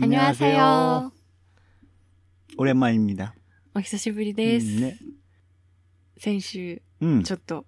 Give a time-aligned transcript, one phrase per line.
[0.00, 1.12] 안녕하세요.
[2.58, 3.34] 오랜만입니다.
[3.74, 4.66] お久しぶりです。
[4.66, 4.98] 음, 네.
[6.18, 7.64] 先週、 음, ちょっと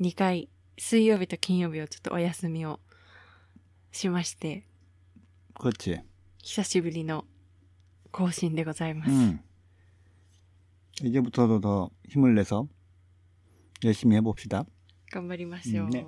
[0.00, 0.48] 2回、
[0.78, 2.80] 水曜日と金曜日をちょっとお休みを
[3.92, 4.64] しまして、
[5.54, 6.00] 그렇지.
[6.42, 7.24] 久しぶりの
[8.10, 9.10] 更新でございます。
[9.10, 9.40] 음.
[11.02, 12.68] 이제부터도 더 힘을 내서
[13.84, 14.64] 열심히 해봅시다.
[15.12, 15.86] 頑張りましょう。
[15.86, 16.06] うんね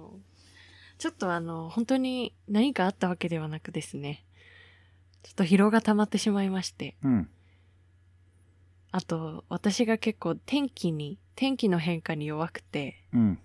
[0.98, 4.24] ちょっとあの、本当に何かあったわけではなくですね、
[5.25, 7.27] ちょっと疲労が溜まってしまいまして、 음,
[8.91, 13.37] あと、私が結構天気に、天気の変化に弱くて、 음,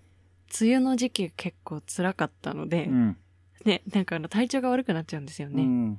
[0.61, 3.15] 梅雨の時期結構辛かったので、 음,
[3.65, 5.63] ね、なんかあの体調が悪くなっちゃうんですよね。
[5.63, 5.97] 음,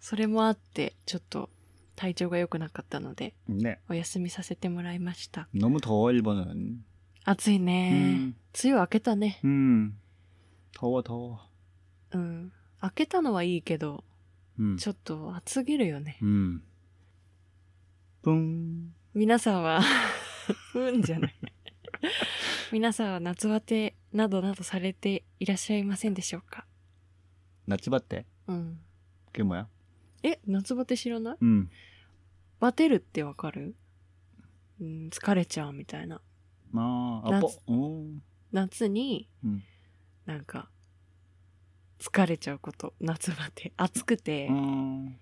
[0.00, 1.50] それもあって、ちょっと
[1.96, 3.78] 体調が良くなかったので、 네.
[3.88, 5.48] お休みさせてもらいました。
[5.54, 6.78] 너무 더워 일본은.
[7.24, 9.40] 暑いね、 음, 梅雨明けたね。
[9.44, 9.94] 음,
[10.74, 11.38] 더워 더워.
[12.12, 12.52] うん。
[12.82, 14.04] 明けたのはいいけど、
[14.77, 16.17] ちょっと暑すぎるよね。
[16.21, 16.63] うん。
[18.21, 18.93] ぷん。
[19.13, 19.81] 皆さんは
[20.75, 21.35] うんじゃない
[22.71, 26.65] 皆さんは夏バテなどなどされていらっしゃいませんでしょうか？
[27.67, 28.25] 夏バテ？
[28.47, 28.79] うん。
[29.31, 29.67] ケモや？
[30.23, 31.37] え、夏バテ知らない？
[31.39, 31.69] うん。
[32.59, 33.75] バテるってわかる？
[34.81, 36.21] うん、疲れちゃうみたいな。
[36.71, 37.41] まあ、あ
[38.51, 39.63] 夏に、うん、
[40.25, 40.69] なんか、
[42.02, 42.94] 疲れちゃうこと。
[43.00, 43.72] 夏バテ。
[43.76, 45.12] 暑くて、 어,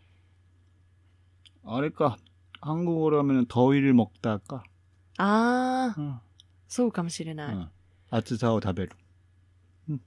[1.64, 2.16] 아래까
[2.60, 4.62] 한국어로 하면 더위를 먹다가,
[5.18, 6.20] あー、 어,
[6.68, 7.56] そうかもしれない。
[7.56, 7.68] 어,
[8.10, 8.90] 아츠사오 다베루.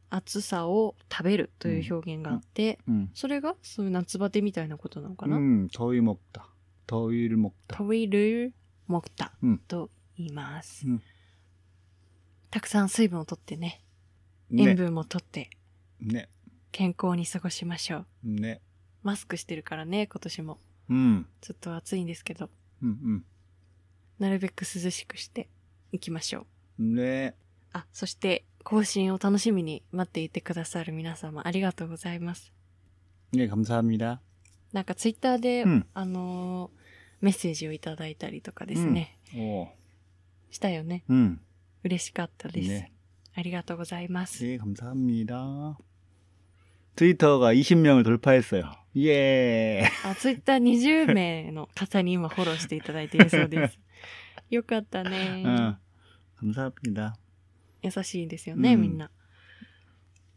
[0.09, 6.49] 暑さを食べるという表現があって、 음, それがそういう夏バテみたいなことなのかな、 음, 더위 먹다.
[6.85, 7.77] 더위를 먹다.
[7.77, 8.53] トイル
[8.87, 11.01] モクタうんと言います、うん
[12.51, 13.83] たくさん水分をとってね、
[14.51, 15.51] 塩 네, 分もとって、
[16.01, 16.27] 네,
[16.73, 18.05] 健康に過ごしましょう。
[18.25, 18.59] 네.
[19.03, 20.59] マスクしてるからね、今年も。
[20.89, 22.49] 음, ちょっと暑いんですけど、
[22.81, 23.21] 음, 음.
[24.19, 25.47] なるべく涼しくして
[25.91, 26.45] いきましょ
[26.79, 26.83] う。
[26.83, 27.33] 네,
[27.73, 32.51] あ、そして、更新を楽しみに待っていてくださる皆様ありがとうございます。
[33.31, 34.19] 네, 감사합니다.
[34.73, 36.79] なんかツイッターで、うんあのー
[37.21, 39.67] メッセージをいただいたりとかですね、 오,
[40.51, 41.03] したよね。
[41.09, 41.37] 음,
[41.83, 42.69] 嬉しかったです。
[42.69, 42.91] 네,
[43.35, 44.41] ありがとうございます。
[44.43, 45.77] 네, 감사합니다.
[46.95, 48.71] 트위터가 20명을 돌파했어요.
[48.97, 49.83] 예.
[50.03, 53.79] あ、ツイッター20名の方に今フォローしていただいているそうです。
[54.49, 55.75] よかったね、 어,
[56.41, 57.15] 감사합니다.
[57.81, 59.09] 優しいですよね、うんみんな。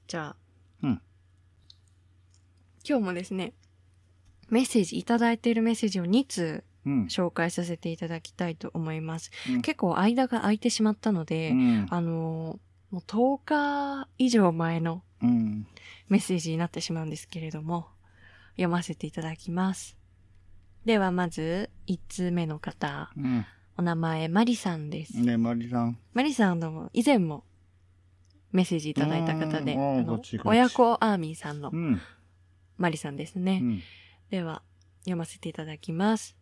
[0.06, 0.36] じゃあ、
[0.82, 1.02] うん
[2.88, 3.52] 今日もですね、
[4.50, 9.30] メッセージいただいているメッセージを2通 음, 紹介させていただきたいと思います。
[9.48, 12.58] 음, 結構間が空いてしまったので、 음, あのー
[12.92, 15.67] もう10日以上前の うん、
[16.09, 17.87] メッセージになってしまうんですけれども、
[18.51, 19.97] 読ませていただきます。
[20.85, 23.11] では、まず、1通目の方。
[23.17, 23.45] うん、
[23.77, 25.19] お名前、マリさんです。
[25.19, 25.97] ね、マリさん。
[26.13, 27.43] マリさん、以前も
[28.51, 29.75] メッセージいただいた方で、
[30.45, 31.71] 親子アーミーさんの、
[32.77, 33.59] マリさんですね。
[33.61, 33.81] うん、
[34.29, 34.61] では、
[35.01, 36.35] 読ませていただきます。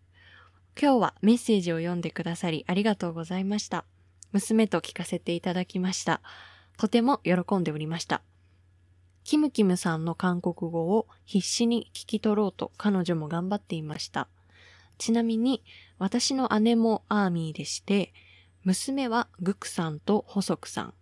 [0.79, 3.85] 今日はメッセージを読んでくださりありがとうございました。
[4.33, 6.21] 娘と聞かせていただきました。
[6.77, 8.21] とても喜んでおりました。
[9.25, 14.27] キムキムさんの韓国語を必死に聞き取ろうと彼女も頑張っていました。
[14.99, 15.63] ちなみに
[15.97, 18.13] 私の姉もアーミーでして、
[18.63, 20.93] 娘はグクさんとホソクさん。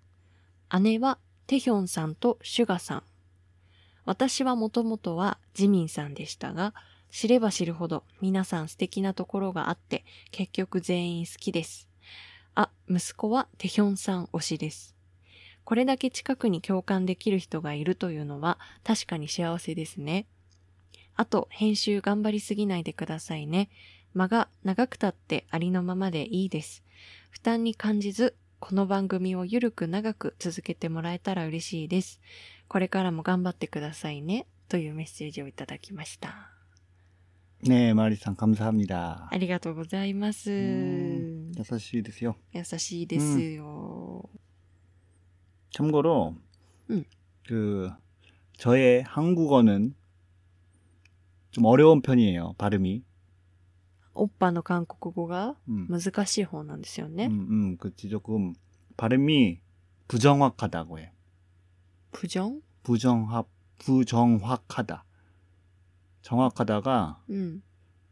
[0.82, 1.18] 姉は
[1.48, 3.04] テヒョンさんとシュガさん。
[4.06, 6.74] 私はもともとはジミンさんでしたが、
[7.12, 11.90] 知れば知るほど皆さん素敵なところがあって、結局全員好きです。
[12.56, 14.96] あ、息子はテヒョンさん推しです。
[15.65, 20.27] これだけ近くに共感できる人がいるというのは確かに幸せですね。
[21.15, 23.69] あと、編集頑張りすぎないでくださいね。
[24.15, 26.83] 間が長くたってありのままでいいです。
[27.31, 32.21] 負担に感じず、この番組をゆるく長く続けてもらえたら嬉しいです。
[32.69, 34.47] これからも頑張ってくださいね。
[34.69, 36.51] というメッセージをいただきました。
[37.65, 39.29] 네, 마리상 감사합니다.
[39.31, 40.51] ありがとうございます。
[40.51, 44.31] 음, 優しいですよ.優しいですよ。
[45.73, 46.37] 참고로
[46.91, 47.05] 음.
[47.47, 47.91] 그
[48.59, 49.95] 저의 한국어는
[51.51, 52.55] 좀 어려운 편이에요.
[52.59, 53.03] 발음이.
[54.15, 57.27] おっぱの韓国語が 음, 難しい方なんですよね。
[57.29, 58.53] 음, 음, 그치 조금
[58.97, 59.61] 발음이
[60.09, 61.13] 부정확하다고 해.
[62.11, 63.47] プジョン 부정합
[63.79, 65.05] 부정확하다.
[66.23, 67.63] 정확하다가 うん。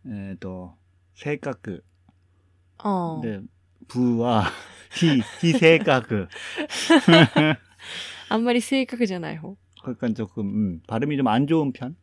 [0.06, 0.76] 에, 또
[1.14, 1.82] 세가그
[2.78, 3.20] ああ。
[3.20, 3.44] 근데
[3.88, 4.44] 부와
[4.90, 6.28] 히 히세가그
[8.28, 9.56] あんまり正確じゃない方。
[9.82, 11.94] 그러니까 조금 음, 발음이 좀 안 좋은 편.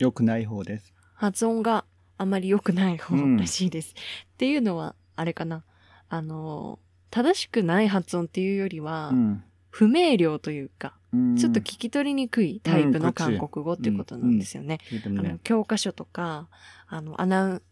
[0.00, 0.92] 요 그나이호 데스.
[1.14, 1.84] 発音が
[2.16, 3.92] あまり良くない方うんらしいです。
[3.92, 5.64] っていうのは、あれかな。
[6.08, 6.78] あの、
[7.10, 9.40] 正しくない発音っていうよりは、 음.
[9.70, 11.36] 不明瞭というか、 음.
[11.36, 14.78] ちょっと聞き取りにくいタイプうんのこっち韓国語っていうことなんですよね。
[14.90, 16.48] 그렇기 あの 때문에 教科書とか、
[16.88, 17.62] あの、アナウン、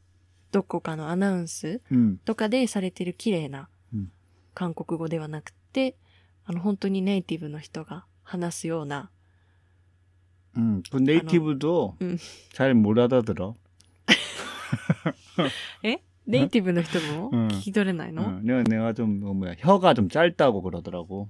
[0.52, 2.18] どこかのアナウンス 음.
[2.26, 4.12] とかでされてる綺麗なうん
[4.54, 5.96] 韓国語ではなくて、
[6.44, 9.10] あの、本当にネイティブの人が話すような、
[10.56, 10.82] 음.
[10.90, 12.18] 그 네이티브도 음.
[12.52, 13.54] 잘 못 알아들어.
[16.26, 21.28] ネイティブの人もうん聞き取れないの、 어, 내가 내가 좀 뭐, 뭐야 혀가 좀 짧다고 그러더라고.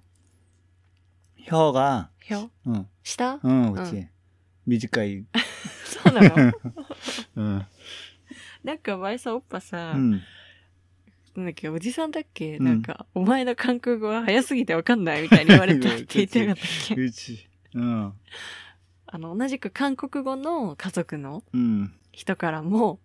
[1.45, 4.09] 혀가 表 응, 下 응, 그렇지.
[4.65, 5.25] 미지까이.
[5.85, 6.53] そうなの
[7.39, 7.67] 응,
[8.63, 10.21] なんか前さ、おっぱさ、 응.
[11.36, 17.02] なんだっけ、おじさんだっけ、うん、なんか、お前の韓国語は早すぎてわかんないみたいに言われって 言ってなかったっけ？
[17.02, 17.48] うち。
[17.74, 18.14] うん。
[19.08, 21.44] あの、同じく韓国語の家族の
[22.12, 23.00] 人からも、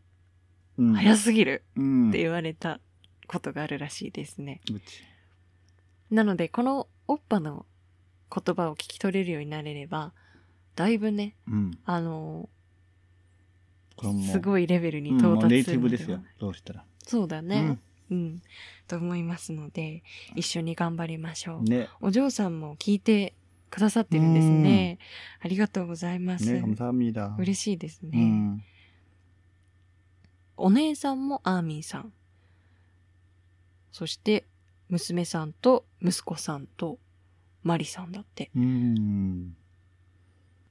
[0.77, 2.81] 早すぎるって言われた
[3.27, 4.61] ことがあるらしいですね。
[4.73, 5.03] うち、
[6.11, 7.67] なので、このおっぱの
[8.35, 10.13] 言葉を聞き取れるようになれれば、
[10.77, 12.49] だいぶね、うん、あの
[14.33, 16.85] すごいレベルに到達する、ネイティブですよどうしたら。
[17.07, 17.79] そうだね、
[18.12, 18.42] うん。
[18.88, 20.04] と思いますので、
[20.36, 21.64] 一緒に頑張りましょう。
[21.64, 23.34] 네, お嬢さんも聞いて
[23.70, 25.00] くださってるんですね。
[25.42, 26.46] ありがとうございます。
[26.46, 27.36] 네, 감사합니다.
[27.40, 28.18] 嬉しいですね。
[28.18, 28.60] 음,
[30.58, 32.14] お姉さんもアーミンさん。
[33.92, 34.46] そして、
[34.90, 37.00] 娘さんと息子さんと
[37.64, 38.52] マリさんだって。
[38.56, 39.54] 음,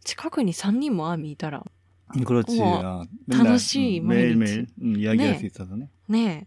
[0.04, 1.64] 近くに3人もアーミンいたら、
[2.14, 2.60] 그렇지.
[2.60, 4.36] 우와, 아, 맨날, 다섯이 음,毎日.
[4.36, 5.38] 매일매일 음, 이야기할 네.
[5.38, 5.88] 수 있어서 네.
[6.08, 6.46] ね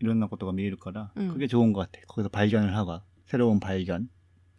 [0.00, 0.06] うん。
[0.06, 1.12] 이런 것도가 매일 거라.
[1.16, 1.28] 음.
[1.28, 2.04] 그게 좋은 것 같아.
[2.08, 4.08] 거기서 발견을 하고, 새로운 발견.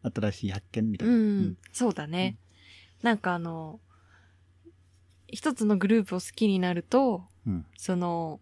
[0.04, 0.96] 아따라시 학견.
[1.00, 2.38] うん、そうだね。
[3.02, 3.80] なんかあの、
[5.28, 8.40] 一つのグループを好きになると、うんその、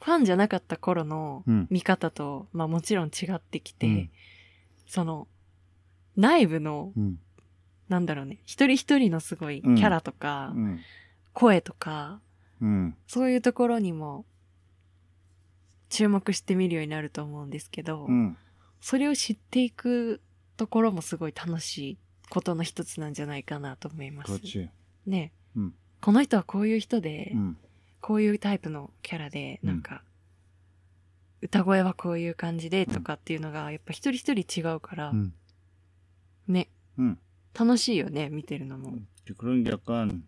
[0.00, 4.10] ファンじゃなかった頃のうん見方と、まあもちろん違ってきて、うん
[4.86, 5.28] その、
[6.16, 7.16] 内部の、 음,
[7.88, 10.78] なんだろうね、一人一人のすごいキうんャラとか、 음,
[11.32, 12.20] 声とか、
[12.60, 14.24] 음, そういうところにも
[15.88, 18.36] 注目してみるようになると思うんですけど、 음,
[18.80, 20.20] それを知っていく
[20.56, 21.98] ところもすごい楽しい
[22.30, 24.32] ことの一つなんじゃないかなと思います。
[24.32, 24.68] 그렇지.
[25.06, 27.56] ね、うんこの人はこういう人で、 음,
[28.00, 30.02] こういうタイプのキャラで、うんなんか、
[31.40, 35.32] 歌声はこういう感じでとかっていうのが、やっぱ一人一人違うから、 음,
[36.48, 36.68] ね、
[36.98, 37.18] 음.
[37.54, 38.98] 楽しいよね、見てるのも。
[39.36, 40.24] 그런 게 약간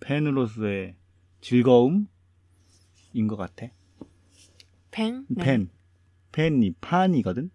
[0.00, 0.96] 팬으로서의
[1.40, 2.06] 즐거움인
[3.26, 3.68] 것 같아.
[4.91, 5.25] 펜?
[5.29, 5.67] 네.
[6.31, 7.49] 펜이 판이거든.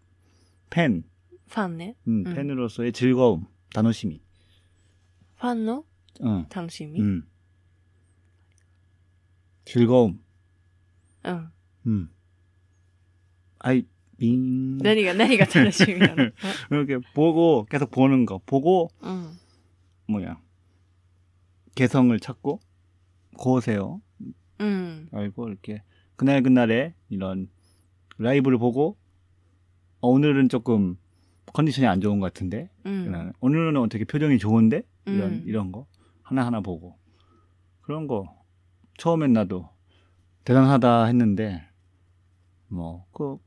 [0.70, 1.04] 펜.
[1.50, 1.94] 판네.
[2.08, 2.34] 음, 음.
[2.34, 4.20] 펜으로서의 즐거움, 단호심이.
[5.36, 5.84] 판노?
[6.20, 6.46] 어.
[6.48, 7.00] 당심이.
[7.00, 7.28] 음.
[9.64, 10.22] 즐거움.
[11.26, 11.50] 응.
[11.86, 12.10] 음.
[13.58, 13.84] 아이
[14.18, 14.78] 빙.
[14.78, 16.16] 내가 내가 단호심이야.
[16.70, 18.40] 이렇게 보고 계속 보는 거.
[18.46, 19.36] 보고 음.
[20.08, 20.40] 뭐야?
[21.74, 22.60] 개성을 찾고
[23.36, 24.00] 고세요.
[24.60, 25.08] 음.
[25.12, 25.82] 알고 이렇게
[26.15, 27.49] 그날 그날에 이런
[28.17, 28.97] 라이브를 보고
[29.99, 30.97] 어, 오늘은 조금
[31.53, 33.11] 컨디션이 안 좋은 것 같은데 うん。
[33.11, 35.43] 나는 오늘은 어떻게 표정이 좋은데 이런 음.
[35.45, 35.87] 이런 거
[36.23, 36.97] 하나 하나 보고
[37.81, 38.43] 그런 거
[38.97, 39.69] 처음엔 나도
[40.43, 41.67] 대단하다 했는데
[42.69, 43.37] 뭐 그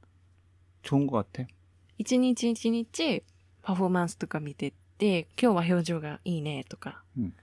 [0.83, 1.49] 좋은 것 같아.
[1.99, 3.23] 一日一日
[3.63, 7.35] パフォーマンスとか見てって、今日は表情がいいねとか、うん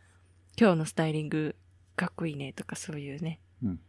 [0.59, 1.55] 今日のスタイリング
[1.95, 3.39] かっこいいねとかそういうね。
[3.63, 3.79] うん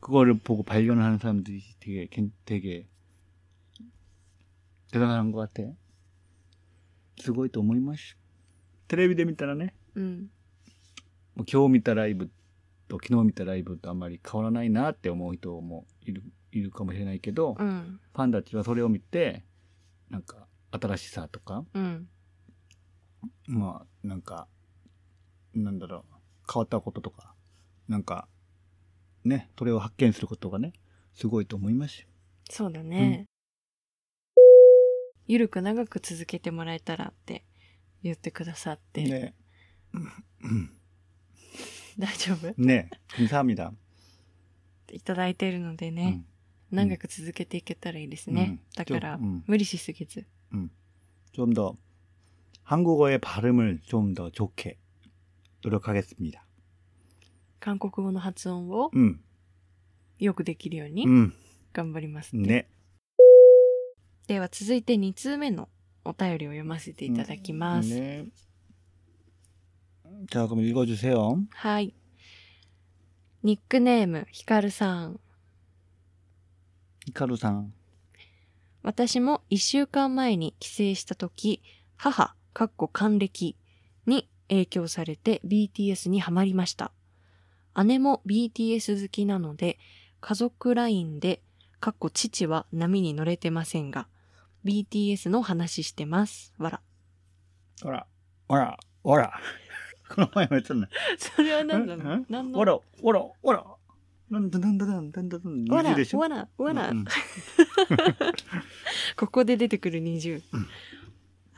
[0.00, 2.86] 그거를 보고 발견을 하는 사람들이 되게 괜- 되게
[4.90, 5.62] 대단한 것 같아.
[7.20, 8.16] すごいと思います。
[8.88, 10.30] テレビで見たらね、うん。
[11.36, 12.30] もう今日見たライブ
[12.88, 18.00] と昨日見たライブとあんまり変わらないなって思う人もいるいるかもしれないけど、うん。
[18.12, 19.44] ファンたちはそれを見て
[20.10, 22.08] なんか新しさとかうん。
[23.46, 24.46] まあなんか
[25.54, 26.14] なんだろう
[26.52, 27.32] 変わったこととか
[27.88, 28.28] なんか
[29.24, 30.72] ねそれを発見することがね
[31.14, 32.08] すごいと思いますよ
[32.50, 33.26] そうだね。
[35.26, 37.44] ゆるく長く続けてもらえたらって
[38.02, 39.02] 言ってくださって。
[39.02, 39.34] ね
[39.94, 39.98] う
[40.48, 40.70] ん
[41.98, 43.72] 大丈夫ね감사합니다
[44.92, 46.22] いただいてるのでね、
[46.70, 48.42] 長く続けていけたらいいですね。
[48.42, 49.44] うんだから、좀 음.
[49.46, 50.26] 無理しすぎず。
[51.32, 51.76] 좀 더
[52.64, 54.78] 한국어의 발음을 좀 더 좋게
[55.62, 56.46] 노력하겠습니다.
[57.60, 59.18] 韓国語の発音を 음,
[60.18, 61.32] よくできるように 음,
[61.72, 62.66] 頑張ります、 네.
[64.26, 65.68] では続いて2通目の
[66.04, 67.88] お便りを読ませていただきます。
[67.90, 68.26] 네.
[70.30, 71.38] 자, 그럼 읽어주세요.
[71.50, 71.94] はい。
[73.42, 75.20] ニックネーム、ひかるさん。
[77.06, 77.66] 히카루상.
[78.82, 81.62] 私も1週間前に帰省した時、
[81.96, 83.56] 母、かっこ還暦
[84.06, 86.92] に影響されて BTS にハマりました。
[87.83, 89.77] 姉も BTS 好きなので、
[90.21, 91.41] 家族 LINE で、
[91.79, 94.07] かっこ父は波に乗れてませんが、
[94.65, 96.53] BTS の話してます。
[96.57, 96.81] わら。
[97.83, 98.07] わら、
[98.47, 99.39] わら、わら。
[100.09, 100.87] この前もやったね。
[101.17, 102.59] それは何なの何の？
[102.59, 102.81] わら、わ
[103.13, 103.65] ら、わら。
[104.29, 105.75] なんだなんだなんだなんだ。
[105.75, 106.93] わら、わら、わら。
[109.17, 110.41] ここで出てくる20。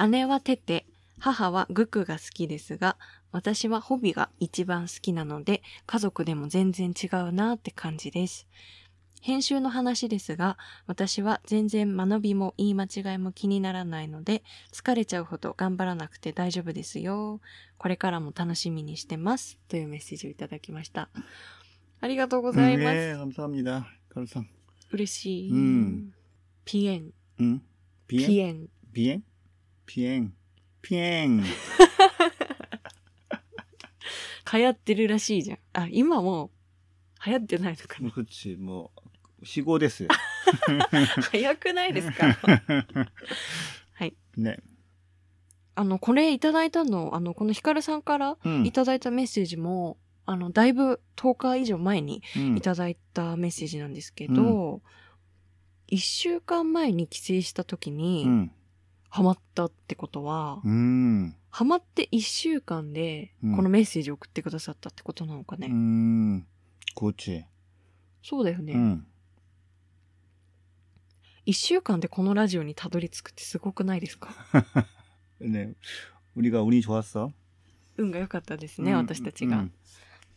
[0.10, 0.86] 姉はテテ、
[1.21, 2.99] 母はグクが好きですが、
[3.33, 8.47] 私はホビが一番好きなので、家族でも全然違うなって感じです。
[9.23, 10.57] 編集の話ですが、
[10.87, 17.41] 私は全然間延びも言い間違いも気にならないので、疲れちゃうほど頑張らなくて大丈夫ですよ。
[17.79, 19.59] これからも楽しみにしてます。
[19.69, 21.09] というメッセージをいただきました。
[22.01, 22.95] ありがとうございます。
[22.95, 23.87] 네, 감사합니다.
[24.15, 24.45] 히카루상.
[24.93, 25.51] 嬉しい。
[25.51, 26.13] うん
[26.65, 27.13] ピエン。
[27.41, 27.63] 응?
[28.07, 28.39] ピ 비행?
[28.39, 28.69] エン。
[28.93, 29.23] 비행?
[29.87, 30.05] 비
[30.82, 31.44] ピエン。
[34.54, 35.60] 流行ってるらしいじゃん。
[35.74, 36.52] あ、今も
[37.26, 38.12] 流行ってないのかな？
[38.16, 38.92] うちも
[39.42, 40.10] う、死後ですよ。
[41.32, 42.38] 早くないですか？
[43.94, 44.14] はい。
[44.36, 44.60] ね。
[45.76, 49.98] あの、これいただいたの、あの、このヒカルさんからいただいたメッセージも、
[50.28, 52.22] うん、あの、だいぶ10日以上前に
[52.58, 54.82] いただいたメッセージなんですけど、うん、
[55.96, 58.52] 1週間前に帰省した時に、うん、
[59.11, 61.35] ハマったってことは、 음.
[61.51, 65.69] ハマって一週間で、うんこのメッセージを送ってくださったってことなのかね。
[65.69, 66.45] 음.
[66.97, 67.45] 그렇지.
[68.23, 68.75] そうだよね。
[68.75, 69.07] 응.
[71.47, 74.31] 一週間でこのラジオにたどり着くってすごくないですか
[75.41, 75.75] 네.
[76.35, 77.33] 우리가 운이 좋았어.
[77.97, 79.59] 運が良かったですね、 응, 私たちが。
[79.61, 79.73] 응.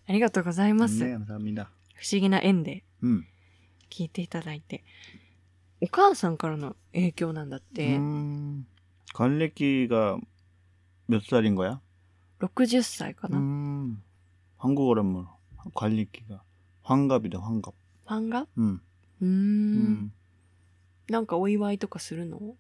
[0.07, 1.03] ありがとうございます。
[1.03, 1.69] 네, 감사합니다.
[1.95, 3.25] 不思議な縁で 음.
[3.89, 4.83] 聞いていただいて。
[5.83, 8.65] お母さんからの影響なんだって、 음.
[9.13, 10.19] 관리기가
[11.07, 11.79] 몇 살인 거야?
[12.39, 14.01] 60歳かな、 음.
[14.57, 15.37] 한국어란 뭐
[15.73, 16.43] 관리기가
[16.83, 17.73] 환갑이다, 환갑.
[18.07, 18.81] ファンが 음.
[19.21, 20.11] うーん 음.
[21.09, 22.55] なんかお祝いとかするの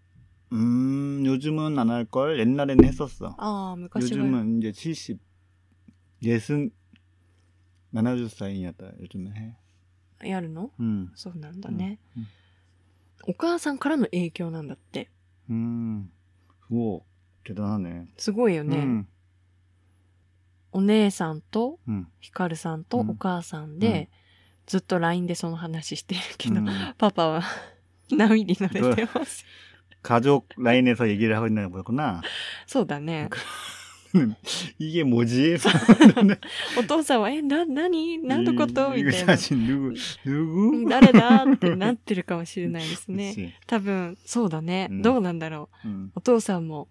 [0.51, 2.39] 음, 요즘은 안 할 걸.
[2.39, 3.35] 옛날에는 했었어.
[3.37, 4.17] ああ、昔は。
[4.25, 5.19] 요즘은 이제 70,
[6.23, 6.71] 예순,
[7.93, 8.99] 70살이었다.
[9.01, 9.55] 요즘은 해.
[10.27, 11.11] やるの 음.
[11.15, 12.27] そうなんだね、うん
[13.27, 15.09] お母さんからの影響なんだって。
[15.49, 16.09] 음.
[16.69, 17.01] 우와,
[17.43, 18.07] 대단하네.
[18.17, 18.77] すごいよね。
[18.77, 19.07] 음.
[20.71, 22.05] お姉さんと、 음.
[22.19, 24.09] ヒカルさんとうんお母さんで、
[24.67, 26.93] ずっと LINE でその話してるけど、 음.
[26.97, 27.43] パパは
[28.11, 29.45] 波に乗れてます。
[30.01, 32.21] 가족 라인에서 얘기를 하고 있나 보구나.
[32.65, 33.29] そうだね。
[34.79, 35.57] 이게 뭐지?
[36.79, 39.33] お父さんは、え、な、なに何のこと 이- み 이거 たいな。
[39.37, 39.93] 사실 누구
[40.25, 40.89] 누구?
[40.89, 43.33] 誰だってなってるかもしれないですね。
[43.35, 43.51] 그치.
[43.67, 44.87] 多分、そうだね。
[44.89, 45.87] うんどうなんだろう。
[45.87, 46.87] 음, お父さんも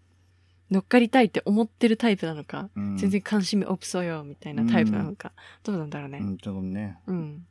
[0.71, 5.33] 乗っかりたいって思ってるタイプなのか、 음, 全然関心없어요みたいなタイプなのか、
[5.65, 6.19] どうなんだろうね。
[6.23, 6.95] 음, 조금 네.
[7.09, 7.47] うん。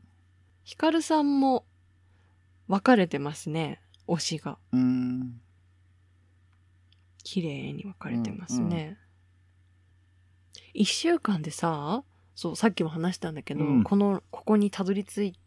[0.64, 1.66] ヒカルさんも
[2.70, 3.82] 分かれてますね。
[4.08, 4.58] 推しが。
[4.74, 5.32] 음,
[7.24, 8.98] 綺麗に分かれてますね。
[10.74, 12.04] 一、週間でさ、
[12.36, 15.40] そう、さっきも話したんだけど、うんこの、ここにたどり着い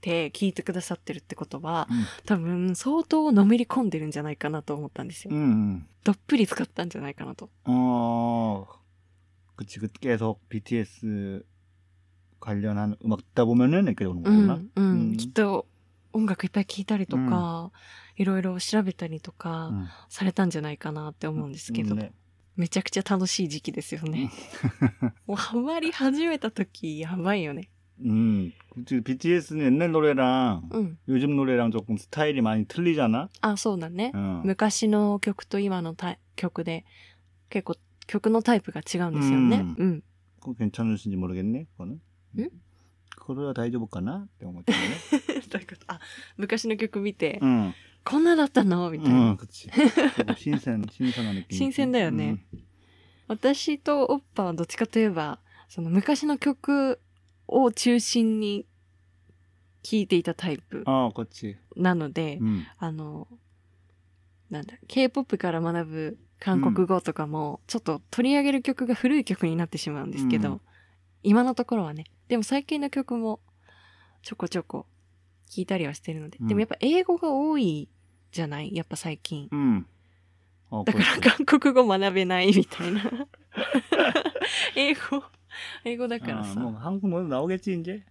[0.00, 5.34] て聞いてくださってるってことは、 음, 多分相当のめり込んでるんじゃないかなと思ったんですよ。
[5.34, 7.50] 음, どっぷり使ったんじゃないかなと。
[7.64, 8.66] 어,
[9.56, 11.42] 그치, 그 계속 BTS
[12.40, 14.54] 관련한 음악 듣다 보면은 이렇게 오는 う 거구나.
[14.54, 14.84] ん、うん。
[14.84, 15.66] うんきっと
[16.12, 17.70] 音楽いっぱい聴いたりとか、
[18.16, 21.94] いろいろ調べたりとか 음, されたんじゃないかなって思うんですけど。
[21.94, 22.12] 네.
[22.56, 24.30] めちゃくちゃ楽しい時期ですよね。
[25.26, 27.68] もうハマり始めた時やばいよね。
[28.00, 29.00] 음, 그치.
[29.00, 30.98] BTS는 옛날 노래랑 うん。
[31.08, 33.28] 요즘 노래랑 조금 스타일이 많이 틀리잖아.
[33.40, 34.12] あ、そうだね。
[34.14, 34.42] 어.
[34.44, 36.84] 昔の曲と今のタイ曲で
[37.50, 37.74] 結構
[38.06, 39.56] 曲のタイプが違うんですよね。
[39.58, 40.02] うんうん。
[40.40, 41.66] 그거 괜찮으신지 모르겠네.
[41.76, 42.00] 그거는.
[42.38, 42.50] 응?
[43.16, 44.26] 그거야 다이저볼까나?
[44.26, 44.78] って思ってね。
[45.50, 45.98] どういうことあ、
[46.36, 47.74] 昔の曲見て、 응.
[48.03, 48.89] こんなだったの？
[48.91, 49.31] みたいな。
[49.31, 49.39] うん、
[50.35, 52.45] 新鮮、 新鮮なの新鮮だよね。
[52.53, 52.63] うん、
[53.27, 56.99] 私とオッパはどっちかといえば、その昔の曲
[57.47, 58.65] を中心に
[59.83, 60.83] 聴いていたタイプ。
[60.85, 61.57] ああ、こっち。
[61.75, 63.27] なので、うん、あの、
[64.49, 70.61] なんだ、K-POP から学ぶ韓国語とかも、ちょっと取り上げる曲が古い曲になってしまうんですけど、
[71.23, 72.05] 今のところはね。
[72.27, 73.39] でも最近の曲も
[74.21, 74.87] ちょこちょこ
[75.52, 76.38] 聴いたりはしてるので。
[76.40, 77.88] うんでもやっぱ英語が多い
[78.30, 79.48] じゃないやっぱ最近。
[79.52, 79.86] 음.
[80.70, 81.20] 어, だから 그렇지.
[81.46, 83.02] 韓国語学べないみたいな。
[84.76, 85.22] 英語、
[85.84, 86.60] 英語だから 아, さ。
[86.60, 88.04] 뭐 한국 노래도 나오겠지 이제.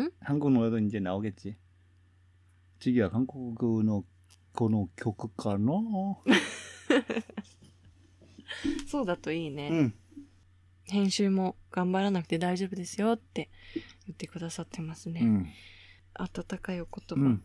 [0.00, 0.10] 응?
[0.20, 1.56] 한국 노래도 이제 나오겠지.
[2.80, 4.04] 지기야 한국어
[4.54, 6.22] 거노 교육가노.
[8.86, 9.68] そうだといいね。
[9.70, 9.92] 응.
[10.90, 13.50] 編集も頑張らなくて大丈夫ですよって
[14.06, 15.20] 言ってくださってますね。
[15.22, 15.46] 응.
[16.14, 17.24] 温かいお言葉。
[17.24, 17.42] 응.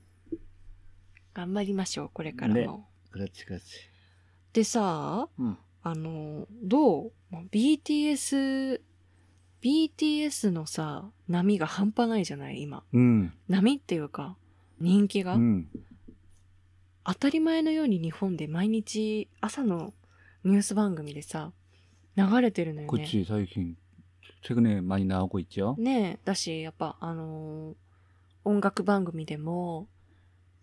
[1.33, 2.59] 頑張りましょう、これからも。
[2.61, 2.67] ね
[3.11, 3.61] 그렇지, 그렇지.
[4.53, 5.57] でさ、 응.
[5.83, 12.83] あの、どうもう ?BTS、BTS のさ、波が半端ないじゃない今。
[12.93, 13.31] 응.
[13.47, 14.37] 波っていうか、
[14.79, 15.67] 人気が、 응.
[17.05, 19.93] 当たり前のように日本で毎日朝の
[20.45, 21.51] ニュース番組でさ、
[22.15, 23.03] 流れてるのよね。
[23.05, 23.75] 그렇지.最近
[24.43, 25.75] 최근에 많이 나오고 있죠.
[25.79, 27.75] ねえ、だし、やっぱあのー
[28.43, 29.87] 音楽番組でも、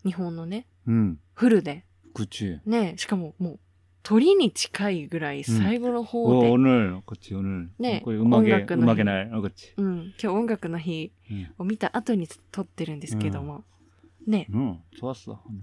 [0.05, 1.17] 日本のね、 응.
[1.33, 2.59] フルで、 그렇지.
[2.65, 3.59] ねえ、しかももう、
[4.03, 9.29] 鳥に近いぐらい最後の方 어, で、 오늘 그렇지 오늘 네, 거의 음악의 음악의 음악의 날.
[9.29, 11.47] 날 어, 그렇지 うん、今日音楽の日 응.
[11.59, 13.63] を見た後に撮ってるんですけども、
[14.27, 15.61] ねえ、 응, 좋았어 오늘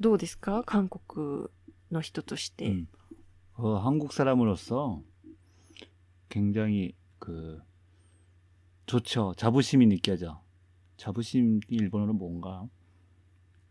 [0.00, 1.48] どうですか韓国
[1.90, 2.66] の人として。
[2.70, 2.86] 응.
[3.58, 5.02] 어, 한국 사람으로서
[6.28, 7.60] 굉장히 그
[8.86, 10.40] 좋죠 자부심이 느껴져
[11.01, 12.67] 자부심이 일본어로 뭔가?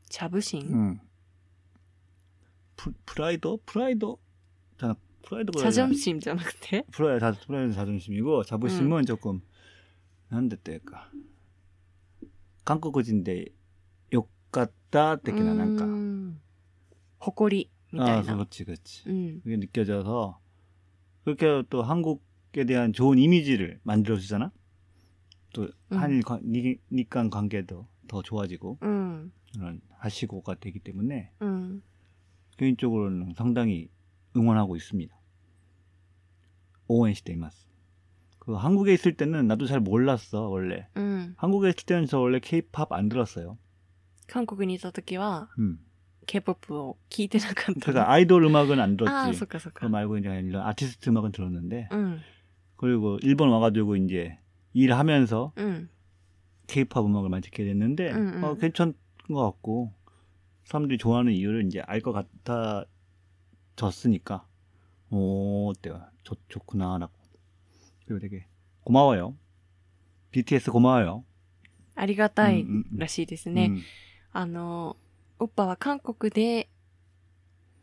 [0.09, 0.63] 자부심.
[0.73, 1.01] 응.
[3.07, 3.61] 프라이더?
[3.65, 4.17] 프라이더?
[4.77, 6.83] 자, 프라이더가 자존심이잖아, 근데.
[6.91, 9.05] 프라이드 프라이더 자존심이고 자부심은 응.
[9.05, 9.43] 조금
[10.29, 11.09] 난데 때까.
[12.65, 13.45] 한국어인데
[14.13, 15.57] 욕같다 때기나 음.
[15.57, 17.25] 난가.
[17.25, 19.09] 호꼬리 아, 그렇지, 그렇지.
[19.09, 19.41] 음.
[19.45, 20.41] 그게 느껴져서
[21.23, 24.51] 그렇게 또 한국에 대한 좋은 이미지를 만들어 주잖아.
[25.54, 25.98] 또 음.
[25.98, 29.32] 한일 관- 니-日韓 관계도 더 좋아지고 うん。
[29.56, 31.82] 그런 하시고가 되기 때문에 うん。
[32.58, 33.90] 개인적으로는 상당히
[34.36, 35.16] 응원하고 있습니다.
[36.88, 37.66] 오웬시대 이마스.
[38.40, 40.88] 그 한국에 있을 때는 나도 잘 몰랐어 원래.
[40.96, 41.34] うん。
[41.38, 43.58] 한국에 있을 때는 저 원래 K-팝 안 들었어요.
[44.28, 45.80] 韓国にいた時は、 음.
[46.28, 47.92] K-POP を聞いてなかった。
[47.92, 49.38] 그러니까 아이돌 음악은 안 ああ、 들었지.
[49.38, 49.90] そっかそっ 그거 か。
[49.90, 52.20] 말고 이제 이런 아티스트 음악은 들었는데 うん。
[52.78, 54.38] 그리고 일본 와가지고 이제
[54.74, 55.90] 일하면서 うん。
[56.68, 58.44] K-팝 음악을 많이 듣게 됐는데 음, 음.
[58.44, 58.94] 어, 괜찮은
[59.28, 59.94] 것 같고
[60.66, 62.12] 사람들이 좋아하는 이유를 이제 알 것
[63.74, 64.48] 같아졌으니까
[65.12, 66.02] 오 어때요?
[66.24, 67.14] 좋, 좋구나라고
[68.06, 68.48] 그리고 되게
[68.84, 69.36] 고마워요.
[70.32, 71.24] BTS 고마워요.
[71.96, 73.68] ありがたいうんうんうんらしいですね。
[73.72, 73.82] 음,
[74.34, 74.98] あの、
[75.40, 76.68] オッパは韓国で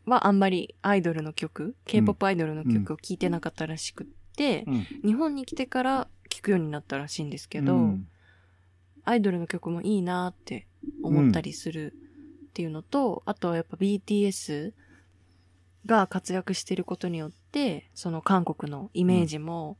[0.05, 4.07] はあんまりアイドルの曲、K-POP アイドルの曲を聴いてなかったらしくっ
[4.38, 8.06] て、 음, 日本に来てから聴くようになったらしいんですけど、 음,
[9.04, 10.66] アイドルの曲もいいなって
[11.02, 11.94] 思ったりする
[12.50, 14.72] っていうのと、あとはやっぱ BTS
[15.86, 19.76] が活躍してることによって、その韓国のイメージも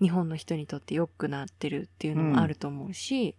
[0.00, 3.36] 日本の人にとって良くなってるっていうのもあると思うし、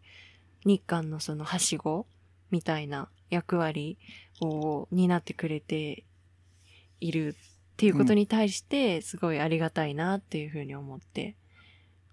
[0.66, 2.06] 日韓のそのはしご
[2.52, 3.98] みたいな役割
[4.42, 6.04] を担ってくれて
[7.00, 7.36] いる
[7.71, 11.37] っていうことに対して、すごいありがたいなっていうふうに思って、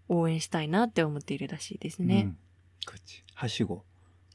[0.10, 2.24] 応援したいなって思っているらしいですね。
[2.26, 2.38] 음.
[2.86, 3.24] 그렇지.
[3.36, 3.86] 하시고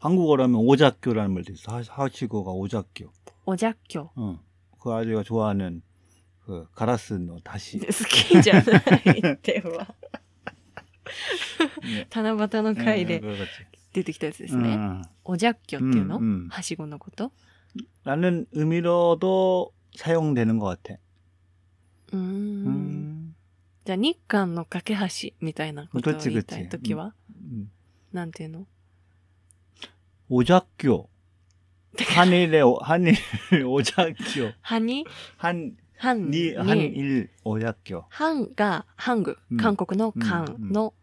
[0.01, 1.71] 한국어라면 오작교라는 말도 있어.
[1.73, 3.13] 하, 하시고가 오작교.
[3.45, 4.11] おじゃっきょ。
[4.17, 4.39] 어.
[4.81, 5.83] 그 아저씨가 좋아하는
[6.47, 7.79] 그 가라스노 다시.
[7.81, 8.79] 好 きじゃな
[9.13, 9.95] いっては。
[11.83, 12.07] 네.
[12.11, 13.47] 七夕の回 네, で 그렇지.
[13.93, 14.69] 出てきたやつですね。
[14.77, 17.33] 음, おじゃっきょっていうの、うんうんはしごのこと。
[18.05, 20.99] 라는 의미로도 사용되는 것 같아.
[22.14, 23.36] うん。
[23.86, 27.70] じゃあ日韓の架け橋みたいなことを言いたい時は、うん、
[28.14, 28.66] なんていうの？
[30.30, 31.10] おじゃっきょ。
[32.16, 33.14] はにれお、はに
[33.66, 34.52] おじゃっきょ。
[34.62, 35.06] はに？
[35.38, 38.06] はん、はんに、はんいおじゃっきょ。
[38.10, 40.94] はんが、ハング、韓国の韓の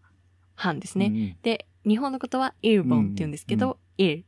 [0.55, 1.37] はんですね。
[1.43, 4.25] で、日本のことは、いるぼんって言うんですけど、いる。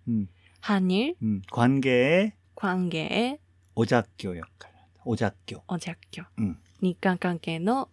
[0.60, 1.16] はに？
[1.20, 1.42] る。
[1.50, 2.32] 関ん。
[2.54, 3.40] 関係。
[3.74, 4.68] おじゃっきょやか。
[5.04, 5.64] おじゃっきょ。
[5.66, 6.24] おじゃっきょ。
[6.38, 6.58] うん。
[6.82, 7.88] 日韓関係の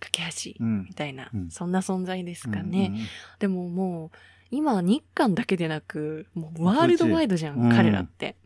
[0.00, 0.22] 架け
[0.58, 2.92] 橋みたいな、そんな存在ですかね。
[3.38, 4.10] でももう、
[4.50, 8.36] 今日韓だけでなく、もうワールドワイドじゃん、彼らって。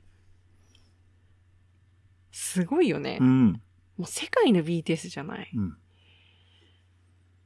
[2.31, 3.19] すごいよね。
[3.21, 3.59] も
[4.01, 5.51] う世界の BTS じゃない。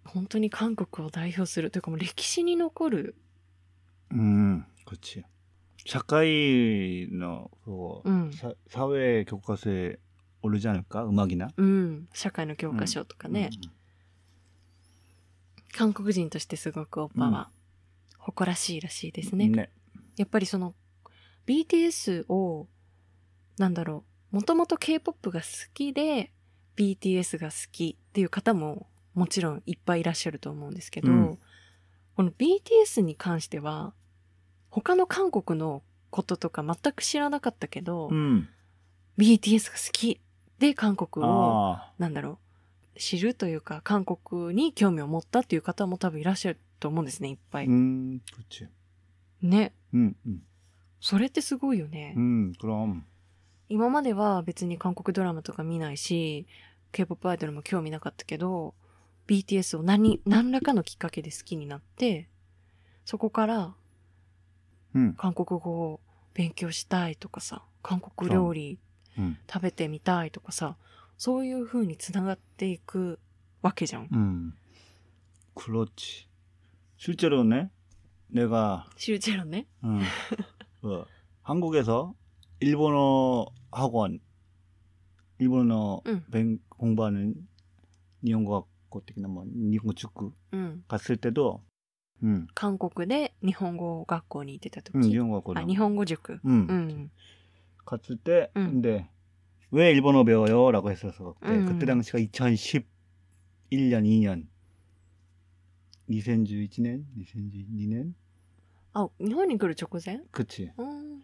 [0.05, 3.15] 本当に韓国を代表するというかもう歴史に残る。
[4.11, 5.25] うん、こっち。
[5.85, 10.01] 社会の、そう、うん、社会許可制
[10.43, 13.65] オルジャヌカウマギナ、うん、社会の教科書とかね、うん。
[13.65, 13.71] うん、
[15.73, 17.51] 韓国人としてすごくオッパは
[18.19, 19.49] 誇らしいらしいですね。
[19.49, 19.71] ね。
[20.17, 20.75] やっぱりその
[21.47, 22.69] BTS を
[23.59, 26.33] なんだろうもともと K-POP が好きで
[26.77, 31.39] BTS が好きっていう方ももちろんいっぱいいらっしゃると思うんですけど、
[32.17, 33.93] この BTS に関しては
[34.71, 38.09] 他の韓国のこととか全く知らなかったけど、
[39.19, 40.21] BTS が好き
[40.61, 42.39] で韓国をなんだろ
[42.95, 47.69] う知るというか韓国に興味を持ったっていう方も多分いらっしゃると思うんですねいっぱい。
[49.43, 50.43] ね、うん、うん、
[51.01, 52.13] それってすごいよね。
[52.15, 52.53] うん、
[53.71, 56.47] 今までは別に韓国ドラマとか見ないし
[56.93, 58.75] K-POP アイドルも興味なかったけど
[59.29, 62.29] BTS を何何らかのきっかけで好きになって
[63.07, 63.75] そこから
[65.17, 66.01] 韓国語を
[66.35, 68.79] 勉強したいとかさ韓国料理
[69.52, 70.76] 食べてみたいとかさ
[71.18, 73.20] そういう風につながっていく
[73.62, 74.54] わけじゃん 음.
[75.56, 76.28] 그렇지.
[76.98, 77.70] 실제로네,
[78.30, 80.02] 내가 シューチェロね 음,
[80.82, 81.06] 그
[81.44, 82.14] 한국에서
[82.60, 84.20] 일본어 학원,
[85.40, 86.24] 일본어 응.
[86.32, 87.36] 뱅- 공부하는
[88.24, 88.56] 니혼고
[88.90, 91.64] 학교 특히나 뭐 니혼고 축구 うん 갔을 때도,
[92.24, 97.12] 음, 韓国で日本語学校に行ってた時、 음, 니혼고 학교 あ日本語塾 음, うん
[97.90, 98.72] 갔을 때, 응.
[98.82, 99.10] 근데
[99.72, 100.72] 왜 일본어 배워요?
[100.72, 101.66] 라고 했어서 그때, 응.
[101.66, 102.86] 그때 당시가 2011년,
[103.72, 104.46] 2년,
[106.10, 108.14] 2011년, 2012년,
[108.94, 110.72] あ日本に来る直前 그치.
[110.78, 111.22] うん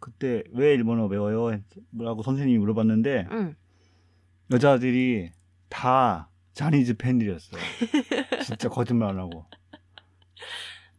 [0.00, 1.52] 그때 왜 일본어 배워요?
[1.52, 1.62] 했-
[1.96, 3.56] 라고 선생님이 물어봤는데, うん
[4.52, 5.30] 여자들이
[5.70, 7.56] 다 자니즈 팬들이었어.
[8.44, 9.46] 진짜 거짓말 안 하고.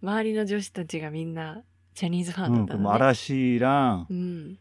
[0.01, 1.61] 周りの女子たちがみんな
[1.93, 2.95] ジャニーズファンだ 응, った 그럼 のね。
[2.95, 4.57] 아라시랑 うん。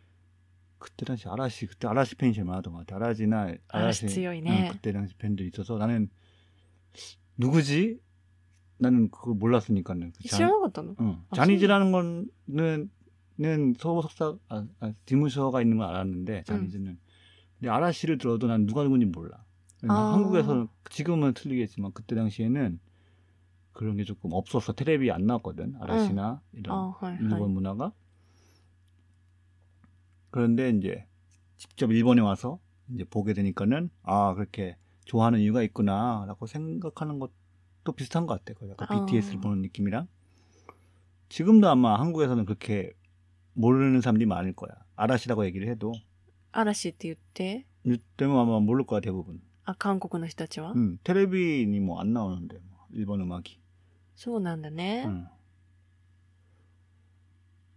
[0.79, 2.95] 그때 당시 아라시 그때 아라시 팬이 제일 많았던 것 같아.
[2.95, 6.09] 아라시나 아라시 응, 그때 당시 팬들이 있어서 나는
[7.37, 7.99] 누구지?
[8.77, 10.13] 나는 그걸 몰랐으니까는.
[10.13, 10.95] 그 싫어갔다는.
[11.01, 11.21] 응.
[11.29, 12.89] 아, 자니즈라는 거는
[13.37, 16.91] 는 서호 석사 아, 아 디무셔가 있는 걸 알았는데 자니즈는.
[16.91, 16.99] 음.
[17.57, 19.43] 근데 아라시를 들어도 난 누가 누군지 몰라.
[19.83, 20.13] 음, 아.
[20.13, 22.79] 한국에서는 지금은 틀리겠지만 그때 당시에는
[23.71, 24.73] 그런 게 조금 없었어.
[24.73, 25.75] 테레비 안 나왔거든.
[25.79, 26.59] 아라시나 응.
[26.59, 27.49] 이런 어, 헐, 일본 헐.
[27.49, 27.93] 문화가.
[30.30, 31.06] 그런데 이제
[31.56, 32.58] 직접 일본에 와서
[32.92, 38.58] 이제 보게 되니까는 아 그렇게 좋아하는 이유가 있구나라고 생각하는 것도 비슷한 것 같아.
[38.58, 39.06] 그 약간 어.
[39.06, 40.08] BTS를 보는 느낌이랑
[41.28, 42.92] 지금도 아마 한국에서는 그렇게
[43.54, 44.70] 모르는 사람들이 많을 거야.
[44.96, 45.92] 아라시라고 얘기를 해도
[46.52, 49.40] 嵐って言って、 이때면 아마 모를 거야 대부분.
[49.64, 53.58] あ、韓国の人たちは、 음, 텔레비니 뭐 안 나오는데 뭐, 일본 음악이.
[54.14, 55.04] そうなんだね。
[55.06, 55.26] 음.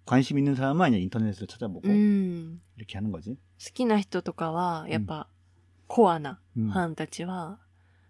[0.06, 2.62] 관심 있는 사람은 아니야 인터넷에서 찾아보고 うん。
[2.78, 3.32] 이렇게 하는 거지.
[3.32, 3.38] 好
[3.74, 5.28] きな人とかは、やっぱ、
[5.88, 6.70] コアな 음.
[6.72, 7.60] ファンたちは、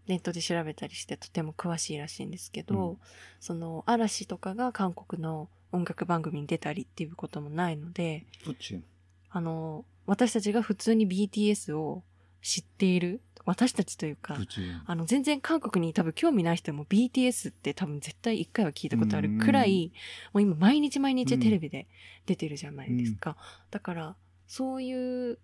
[0.08, 2.98] ネットで調べたりしてとても詳しいらしいんですけど、うん
[3.40, 8.82] その嵐とかが韓国の音楽番組に出たりっていうこともないので、 그렇지.
[9.30, 12.04] あの、私たちが普通に BTS を
[12.42, 14.82] 知っている、 私たちというか、 그렇지.
[14.86, 19.92] あの、全然韓国に多分興味ない人も BTS って多分絶対一回は聞いたことあるくらい、
[20.34, 21.88] もう今毎日毎日テレビで
[22.26, 23.38] 出てるじゃないですか。
[23.72, 24.16] だから、
[24.48, 25.40] そういう、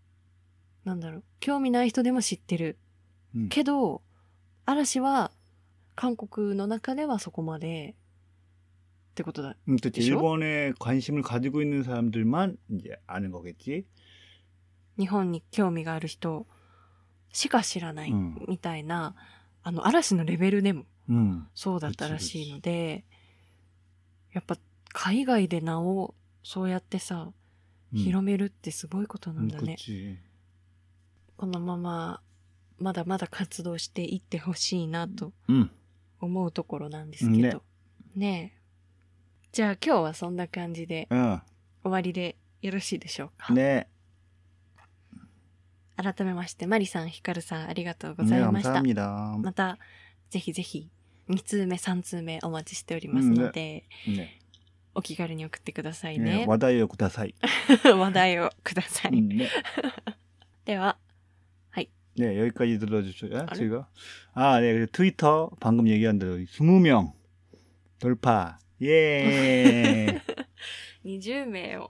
[0.83, 2.77] なんだろう、興味ない人でも知ってる。
[3.35, 3.47] 음.
[3.49, 4.01] けど、
[4.65, 5.31] 嵐は
[5.95, 7.95] 韓国の中ではそこまで
[9.11, 9.55] ってことだ。
[9.69, 10.01] 음, 그렇지.
[10.01, 10.01] 그쵸?
[10.01, 13.85] 일본에 관심을 가지고 있는 사람들만 이제 아는 거겠지.
[14.99, 16.45] 日本に興味がある人
[17.32, 19.14] しか知らないみたいな、
[19.62, 20.84] あの嵐のレベルでも
[21.54, 23.04] そうだったらしいので、
[24.32, 24.56] やっぱ
[24.92, 27.30] 海外で名をそうやってさ、
[27.94, 29.76] 広めるってすごいことなんだね。
[31.36, 32.20] このまま
[32.78, 35.32] まだまだ活動していってほしいなと
[36.20, 37.62] 思うところなんですけど。
[38.14, 38.58] ねえ。
[39.52, 41.40] じゃあ今日はそんな感じで、終
[41.84, 43.52] わりでよろしいでしょうか？
[43.52, 43.86] ねえ。
[45.97, 48.73] 改めまして、マリさん、ヒカルさん、ありがとうご 네, ざいました。
[48.81, 49.37] 감사합니다.
[49.41, 49.77] また、
[50.29, 50.89] ぜひぜひ、
[51.29, 54.27] 2通目、3通目お待ちしておりますので、 네.
[54.95, 56.45] お気軽に送ってください 네, ね。
[56.47, 57.33] 와다요 구다사이.
[57.97, 59.21] 話題をください。
[59.21, 59.47] 네.
[60.65, 60.97] では、
[62.15, 63.47] 네, 여기까지 들어주셔요.
[63.49, 63.57] 아니?
[63.57, 63.83] 지금.
[64.33, 67.11] 아, 네, 그리고 트위터 방금 얘기한 대로 20명
[67.97, 68.59] 돌파.
[68.83, 70.21] 예.
[71.03, 71.89] 20名を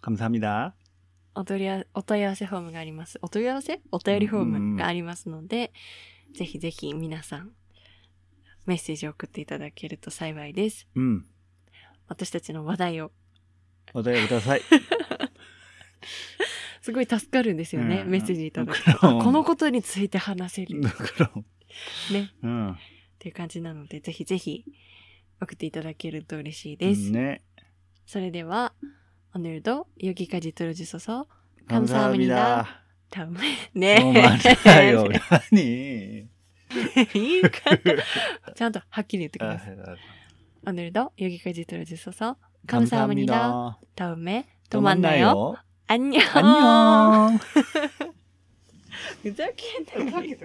[0.00, 0.74] 감사합니다.
[1.34, 3.18] お問い合わお問い合わせフォームがあります。
[3.22, 5.72] お問い合わせお便りフォームがありますので、
[6.34, 7.50] ぜひぜひ皆さん、
[8.66, 10.86] メッセージを送っていただけると幸いです。
[10.96, 11.22] 음,
[12.06, 13.10] 私たちの話題を。
[13.94, 14.60] 오토이아 구다사이.
[16.82, 19.20] すごい助かるんですよね、うんメッセージいただくうんと。
[19.20, 20.82] あこのことについて話せる。
[20.82, 21.44] 그럼.
[22.12, 22.30] ね。
[22.44, 22.72] 응.
[22.72, 22.76] っ
[23.18, 24.64] ていう感じなので、ぜひぜひ
[25.40, 27.10] 送っていただけると嬉しいです。
[27.10, 27.40] 네.
[28.06, 28.74] それでは、
[29.34, 31.26] 오늘도 여기까지 들어주셔서
[31.68, 32.66] 감사합니다.
[33.10, 33.40] 다음에
[33.72, 33.96] 네.
[34.00, 35.04] 너무 많아요.
[35.52, 36.28] 아니.
[37.14, 37.78] いいか
[38.56, 39.76] ちゃんとはっきり言ってください。
[39.78, 43.34] 아, 오늘도 여기까지 들어주셔서 감사합니다.
[43.34, 43.80] 감사합니다.
[43.94, 45.26] 다음에 또 또 만나요.
[45.26, 45.56] 만나요.
[45.86, 46.20] 안녕.
[46.34, 47.38] 안녕.
[49.22, 50.36] ふざけんなよ。